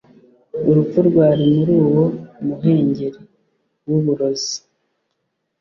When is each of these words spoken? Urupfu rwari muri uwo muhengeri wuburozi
Urupfu 0.69 0.97
rwari 1.09 1.43
muri 1.55 1.73
uwo 1.85 2.03
muhengeri 2.45 3.19
wuburozi 3.87 4.57